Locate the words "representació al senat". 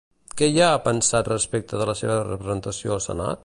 2.31-3.39